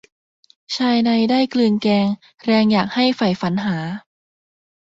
[0.75, 2.07] ชายใดได้กลืนแกง
[2.43, 3.77] แรงอยากให้ใฝ่ฝันหา